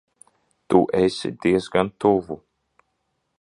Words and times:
Tu 0.69 0.79
esi 1.01 1.29
diezgan 1.41 1.87
tuvu. 1.99 2.35